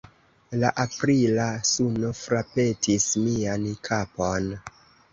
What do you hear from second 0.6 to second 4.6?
La aprila suno frapetis mian kapon.